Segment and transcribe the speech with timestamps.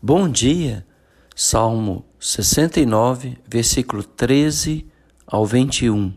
[0.00, 0.86] Bom dia,
[1.34, 4.86] Salmo 69, versículo 13
[5.26, 6.14] ao 21.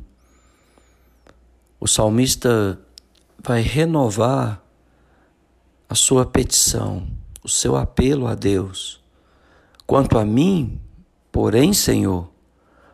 [1.79, 2.79] O salmista
[3.43, 4.61] vai renovar
[5.89, 7.07] a sua petição,
[7.43, 9.01] o seu apelo a Deus.
[9.87, 10.79] Quanto a mim,
[11.31, 12.29] porém, Senhor,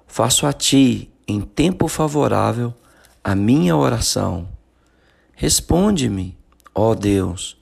[0.08, 2.74] faço a ti em tempo favorável
[3.22, 4.48] a minha oração.
[5.34, 6.38] Responde-me,
[6.74, 7.58] ó Deus,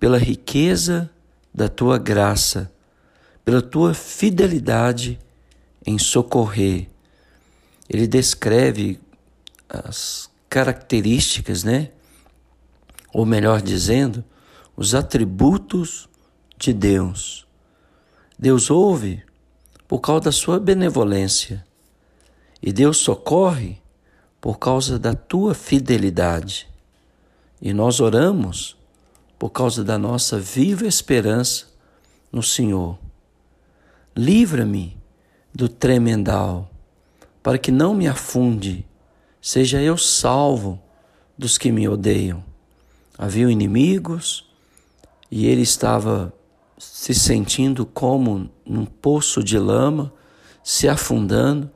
[0.00, 1.10] pela riqueza
[1.54, 2.72] da tua graça,
[3.44, 5.18] pela tua fidelidade
[5.86, 6.88] em socorrer.
[7.88, 9.00] Ele descreve
[9.68, 11.90] as características, né?
[13.12, 14.24] Ou melhor dizendo,
[14.76, 16.08] os atributos
[16.58, 17.46] de Deus.
[18.38, 19.22] Deus ouve
[19.86, 21.64] por causa da sua benevolência
[22.60, 23.78] e Deus socorre
[24.40, 26.68] por causa da tua fidelidade.
[27.60, 28.76] E nós oramos
[29.44, 31.66] por causa da nossa viva esperança
[32.32, 32.98] no Senhor.
[34.16, 34.96] Livra-me
[35.54, 36.70] do tremendal,
[37.42, 38.86] para que não me afunde,
[39.42, 40.80] seja eu salvo
[41.36, 42.42] dos que me odeiam.
[43.18, 44.50] Havia inimigos
[45.30, 46.32] e ele estava
[46.78, 50.10] se sentindo como num poço de lama,
[50.62, 51.70] se afundando,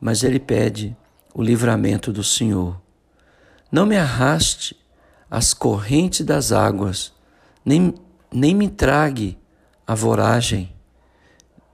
[0.00, 0.96] mas ele pede
[1.34, 2.80] o livramento do Senhor.
[3.70, 4.80] Não me arraste
[5.30, 7.12] as correntes das águas,
[7.64, 7.94] nem,
[8.32, 9.38] nem me trague
[9.86, 10.72] a voragem,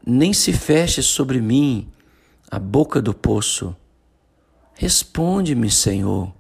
[0.05, 1.89] nem se feche sobre mim
[2.51, 3.75] a boca do poço.
[4.75, 6.33] Responde-me, Senhor,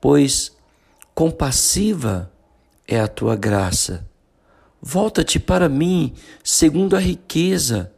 [0.00, 0.52] pois
[1.14, 2.30] compassiva
[2.88, 4.06] é a tua graça.
[4.80, 7.92] Volta-te para mim segundo a riqueza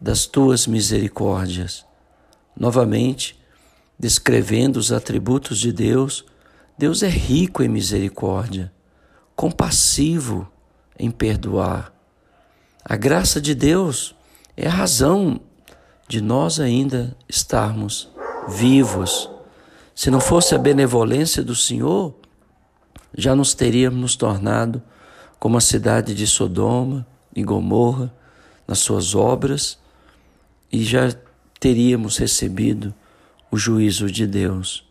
[0.00, 1.86] das tuas misericórdias.
[2.56, 3.38] Novamente,
[3.98, 6.24] descrevendo os atributos de Deus,
[6.76, 8.72] Deus é rico em misericórdia,
[9.36, 10.50] compassivo
[10.98, 11.92] em perdoar.
[12.84, 14.14] A graça de Deus
[14.56, 15.40] é a razão
[16.08, 18.10] de nós ainda estarmos
[18.48, 19.30] vivos.
[19.94, 22.14] Se não fosse a benevolência do Senhor,
[23.16, 24.82] já nos teríamos nos tornado
[25.38, 28.12] como a cidade de Sodoma e Gomorra
[28.66, 29.78] nas suas obras
[30.72, 31.14] e já
[31.60, 32.92] teríamos recebido
[33.50, 34.84] o juízo de Deus.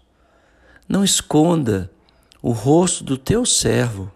[0.88, 1.92] Não esconda
[2.42, 4.12] o rosto do teu servo,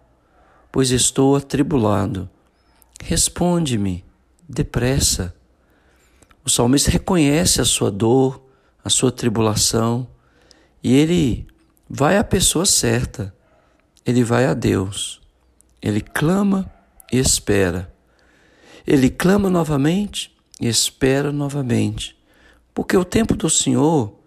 [0.71, 2.29] pois estou atribulado.
[3.01, 4.03] Responde-me
[4.47, 5.35] depressa.
[6.43, 8.41] O salmista reconhece a sua dor,
[8.83, 10.07] a sua tribulação,
[10.83, 11.47] e ele
[11.89, 13.33] vai à pessoa certa,
[14.05, 15.21] ele vai a Deus.
[15.81, 16.71] Ele clama
[17.11, 17.93] e espera.
[18.85, 22.17] Ele clama novamente e espera novamente,
[22.73, 24.17] porque o tempo do Senhor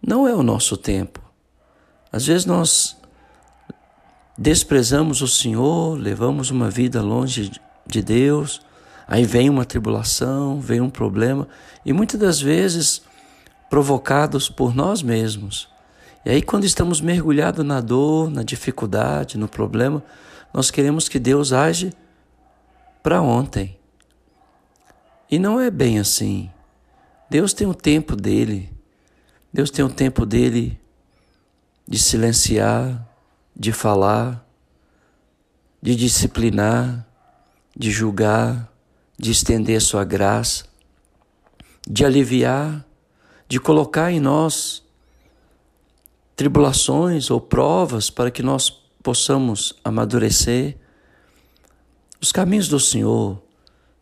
[0.00, 1.20] não é o nosso tempo.
[2.12, 2.96] Às vezes nós
[4.36, 7.50] desprezamos o Senhor, levamos uma vida longe
[7.86, 8.60] de Deus,
[9.08, 11.48] aí vem uma tribulação, vem um problema,
[11.84, 13.02] e muitas das vezes
[13.70, 15.70] provocados por nós mesmos.
[16.24, 20.04] E aí, quando estamos mergulhados na dor, na dificuldade, no problema,
[20.52, 21.92] nós queremos que Deus age
[23.02, 23.76] para ontem.
[25.30, 26.50] E não é bem assim.
[27.30, 28.70] Deus tem o tempo dele.
[29.52, 30.78] Deus tem o tempo dele
[31.86, 33.08] de silenciar,
[33.54, 34.46] de falar,
[35.80, 37.06] de disciplinar,
[37.76, 38.72] de julgar,
[39.18, 40.64] de estender sua graça,
[41.86, 42.84] de aliviar,
[43.48, 44.82] de colocar em nós
[46.36, 48.70] tribulações ou provas para que nós
[49.02, 50.76] possamos amadurecer.
[52.20, 53.42] Os caminhos do Senhor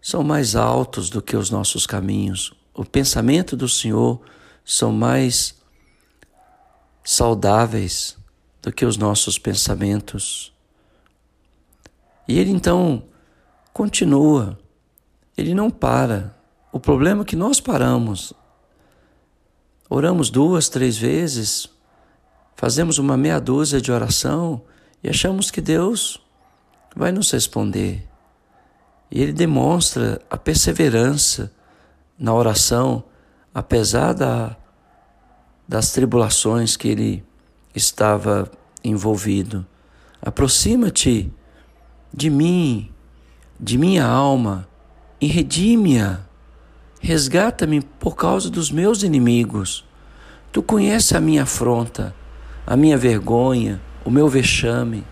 [0.01, 2.53] são mais altos do que os nossos caminhos.
[2.75, 4.21] O pensamento do Senhor
[4.65, 5.60] são mais
[7.05, 8.17] saudáveis
[8.63, 10.53] do que os nossos pensamentos.
[12.29, 13.03] E ele então
[13.73, 14.59] continua,
[15.37, 16.37] ele não para.
[16.73, 18.33] O problema é que nós paramos.
[19.89, 21.69] Oramos duas, três vezes,
[22.55, 24.63] fazemos uma meia dúzia de oração
[25.03, 26.21] e achamos que Deus
[26.95, 28.07] vai nos responder.
[29.11, 31.53] E ele demonstra a perseverança
[32.17, 33.03] na oração,
[33.53, 34.57] apesar da
[35.71, 37.25] das tribulações que ele
[37.73, 38.51] estava
[38.83, 39.65] envolvido.
[40.21, 41.33] Aproxima-te
[42.13, 42.91] de mim,
[43.59, 44.69] de minha alma,
[45.21, 46.23] e redime-a.
[47.01, 49.85] Resgata-me por causa dos meus inimigos.
[50.51, 52.17] Tu conheces a minha afronta,
[52.67, 55.05] a minha vergonha, o meu vexame.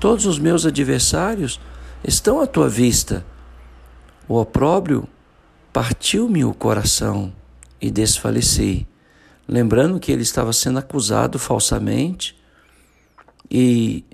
[0.00, 1.60] Todos os meus adversários
[2.02, 3.22] estão à tua vista.
[4.26, 5.06] O opróbrio
[5.74, 7.30] partiu-me o coração
[7.78, 8.86] e desfaleci
[9.50, 12.38] lembrando que ele estava sendo acusado falsamente
[13.50, 14.04] e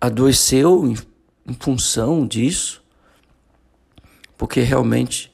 [0.00, 0.96] adoeceu em,
[1.48, 2.82] em função disso.
[4.36, 5.32] porque realmente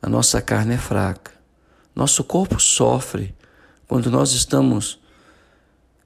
[0.00, 1.32] a nossa carne é fraca.
[1.94, 3.34] Nosso corpo sofre
[3.88, 5.00] quando nós estamos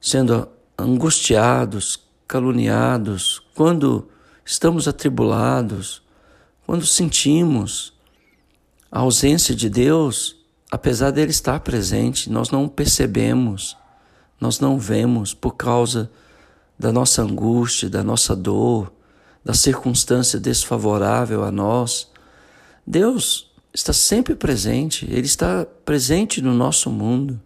[0.01, 4.09] sendo angustiados, caluniados, quando
[4.43, 6.01] estamos atribulados,
[6.65, 7.93] quando sentimos
[8.91, 10.42] a ausência de Deus,
[10.73, 13.77] apesar dele estar presente, nós não percebemos,
[14.41, 16.09] nós não vemos por causa
[16.79, 18.91] da nossa angústia, da nossa dor,
[19.45, 22.09] da circunstância desfavorável a nós.
[22.87, 27.39] Deus está sempre presente, Ele está presente no nosso mundo.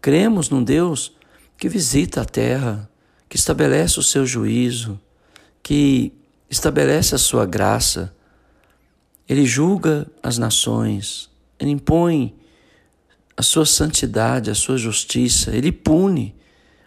[0.00, 1.12] Cremos num Deus
[1.58, 2.88] que visita a terra,
[3.28, 5.00] que estabelece o seu juízo,
[5.64, 6.12] que
[6.48, 8.14] estabelece a sua graça.
[9.28, 11.29] Ele julga as nações,
[11.60, 12.34] ele impõe
[13.36, 16.34] a sua santidade, a sua justiça, ele pune,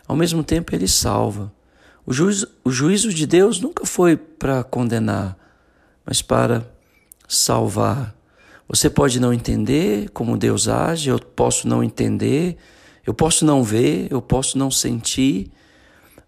[0.07, 1.53] ao mesmo tempo ele salva.
[2.05, 5.37] O juízo, o juízo de Deus nunca foi para condenar,
[6.05, 6.67] mas para
[7.27, 8.15] salvar.
[8.67, 12.57] Você pode não entender como Deus age, eu posso não entender,
[13.05, 15.51] eu posso não ver, eu posso não sentir,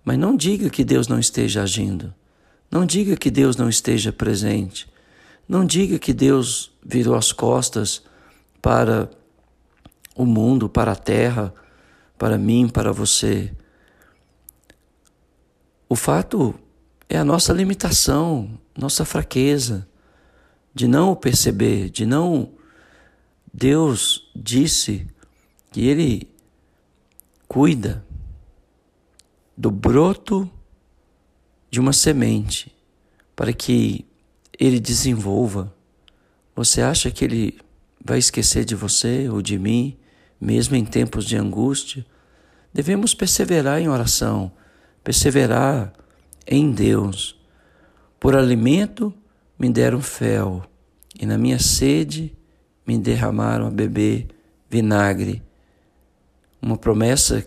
[0.04, 2.14] mas não diga que Deus não esteja agindo.
[2.70, 4.88] Não diga que Deus não esteja presente.
[5.48, 8.04] Não diga que Deus virou as costas
[8.66, 9.12] para
[10.16, 11.54] o mundo, para a terra,
[12.18, 13.54] para mim, para você.
[15.88, 16.56] O fato
[17.08, 19.88] é a nossa limitação, nossa fraqueza
[20.74, 22.54] de não o perceber, de não.
[23.54, 25.06] Deus disse
[25.72, 26.28] que Ele
[27.48, 28.04] cuida
[29.56, 30.50] do broto
[31.70, 32.76] de uma semente
[33.36, 34.08] para que
[34.58, 35.72] ele desenvolva.
[36.56, 37.60] Você acha que ele
[38.06, 39.98] vai esquecer de você ou de mim,
[40.40, 42.06] mesmo em tempos de angústia?
[42.72, 44.52] Devemos perseverar em oração,
[45.04, 45.92] perseverar
[46.46, 47.40] em Deus.
[48.20, 49.12] Por alimento
[49.58, 50.64] me deram fel,
[51.20, 52.32] e na minha sede
[52.86, 54.28] me derramaram a beber
[54.70, 55.42] vinagre.
[56.62, 57.44] Uma promessa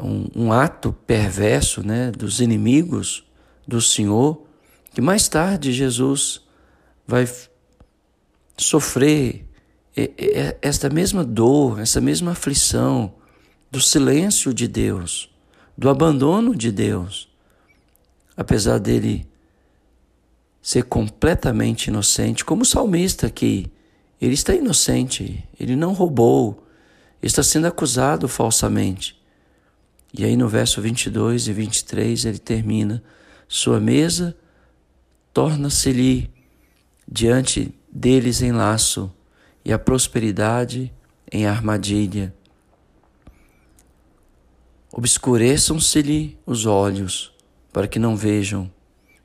[0.00, 3.24] um, um ato perverso né, dos inimigos
[3.66, 4.46] do Senhor,
[4.94, 6.40] que mais tarde Jesus
[7.06, 7.28] vai
[8.58, 9.44] sofrer
[10.60, 13.14] esta mesma dor, essa mesma aflição
[13.70, 15.30] do silêncio de Deus,
[15.76, 17.28] do abandono de Deus,
[18.36, 19.26] apesar dele
[20.60, 23.70] ser completamente inocente, como o salmista aqui,
[24.20, 26.66] ele está inocente, ele não roubou,
[27.22, 29.18] está sendo acusado falsamente.
[30.12, 33.02] E aí no verso 22 e 23 ele termina:
[33.46, 34.36] Sua mesa
[35.32, 36.30] torna-se-lhe
[37.06, 39.12] diante deles em laço,
[39.64, 40.92] e a prosperidade
[41.30, 42.34] em armadilha.
[44.90, 47.34] Obscureçam-se-lhe os olhos,
[47.72, 48.70] para que não vejam,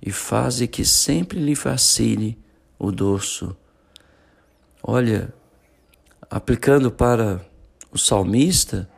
[0.02, 2.38] e faze que sempre lhe vacile
[2.78, 3.56] o dorso.
[4.82, 5.34] Olha,
[6.30, 7.46] aplicando para
[7.90, 8.90] o salmista,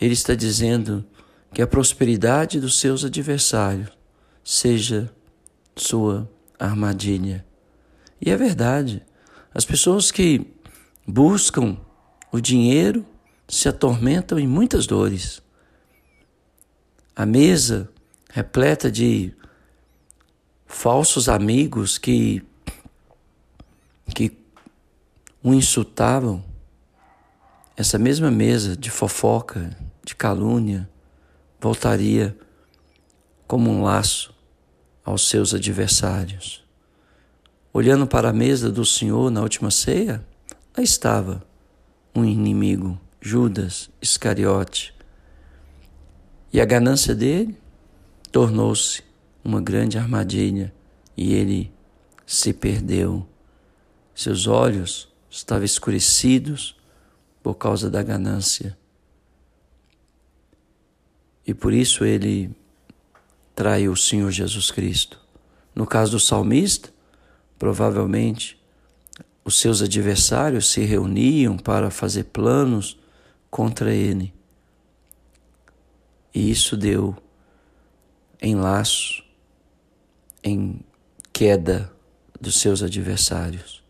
[0.00, 1.04] ele está dizendo
[1.52, 3.90] que a prosperidade dos seus adversários
[4.42, 5.10] seja
[5.76, 6.28] sua
[6.58, 7.44] armadilha.
[8.20, 9.04] E é verdade.
[9.54, 10.46] As pessoas que
[11.06, 11.78] buscam
[12.30, 13.04] o dinheiro
[13.48, 15.42] se atormentam em muitas dores.
[17.16, 17.90] A mesa
[18.30, 19.34] repleta de
[20.66, 22.44] falsos amigos que
[24.14, 24.36] que
[25.42, 26.44] o insultavam.
[27.76, 30.88] Essa mesma mesa de fofoca, de calúnia,
[31.60, 32.36] voltaria
[33.46, 34.34] como um laço
[35.04, 36.67] aos seus adversários.
[37.78, 40.26] Olhando para a mesa do Senhor na última ceia,
[40.76, 41.46] lá estava
[42.12, 44.92] um inimigo, Judas Iscariote.
[46.52, 47.56] E a ganância dele
[48.32, 49.00] tornou-se
[49.44, 50.74] uma grande armadilha
[51.16, 51.72] e ele
[52.26, 53.24] se perdeu.
[54.12, 56.76] Seus olhos estavam escurecidos
[57.44, 58.76] por causa da ganância
[61.46, 62.50] e por isso ele
[63.54, 65.20] traiu o Senhor Jesus Cristo.
[65.72, 66.97] No caso do salmista,
[67.58, 68.58] provavelmente
[69.44, 72.98] os seus adversários se reuniam para fazer planos
[73.50, 74.32] contra ele.
[76.34, 77.16] E isso deu
[78.40, 79.24] em laço,
[80.44, 80.80] em
[81.32, 81.90] queda
[82.40, 83.82] dos seus adversários.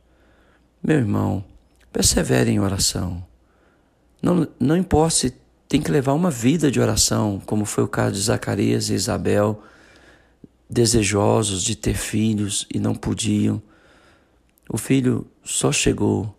[0.83, 1.45] Meu irmão,
[1.93, 3.27] persevere em oração.
[4.23, 5.35] Não, não importa se
[5.69, 9.63] tem que levar uma vida de oração, como foi o caso de Zacarias e Isabel,
[10.69, 13.63] desejosos de ter filhos e não podiam.
[14.69, 16.37] O filho só chegou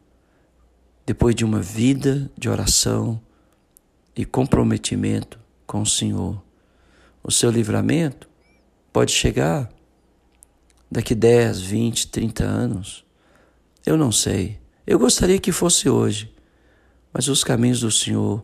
[1.05, 3.19] depois de uma vida de oração
[4.15, 6.41] e comprometimento com o Senhor.
[7.23, 8.29] O seu livramento
[8.93, 9.69] pode chegar
[10.91, 13.05] daqui 10, 20, 30 anos?
[13.85, 14.59] Eu não sei.
[14.85, 16.33] Eu gostaria que fosse hoje,
[17.13, 18.43] mas os caminhos do Senhor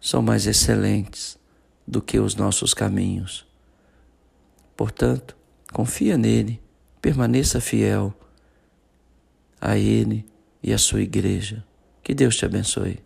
[0.00, 1.38] são mais excelentes
[1.86, 3.49] do que os nossos caminhos.
[4.80, 5.36] Portanto,
[5.74, 6.58] confia nele,
[7.02, 8.14] permaneça fiel
[9.60, 10.24] a ele
[10.62, 11.62] e a sua igreja.
[12.02, 12.98] Que Deus te abençoe.